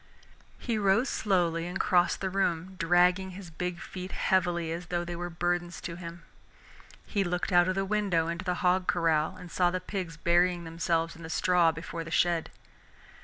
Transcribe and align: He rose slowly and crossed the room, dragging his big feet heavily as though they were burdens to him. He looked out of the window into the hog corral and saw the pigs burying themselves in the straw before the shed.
He 0.57 0.79
rose 0.79 1.09
slowly 1.09 1.67
and 1.67 1.79
crossed 1.79 2.21
the 2.21 2.31
room, 2.31 2.73
dragging 2.79 3.33
his 3.37 3.51
big 3.51 3.79
feet 3.79 4.11
heavily 4.13 4.71
as 4.71 4.87
though 4.87 5.05
they 5.05 5.15
were 5.15 5.29
burdens 5.29 5.79
to 5.81 5.95
him. 5.95 6.23
He 7.05 7.23
looked 7.23 7.51
out 7.51 7.67
of 7.67 7.75
the 7.75 7.85
window 7.85 8.27
into 8.27 8.43
the 8.43 8.55
hog 8.65 8.87
corral 8.87 9.35
and 9.37 9.51
saw 9.51 9.69
the 9.69 9.79
pigs 9.79 10.17
burying 10.17 10.63
themselves 10.63 11.15
in 11.15 11.21
the 11.21 11.29
straw 11.29 11.71
before 11.71 12.03
the 12.03 12.09
shed. 12.09 12.49